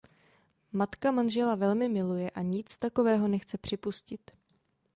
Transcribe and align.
Matka 0.71 1.11
manžela 1.11 1.55
velmi 1.55 1.89
miluje 1.89 2.29
a 2.29 2.41
nic 2.41 2.77
takového 2.77 3.27
nechce 3.27 3.57
připustit. 3.57 4.31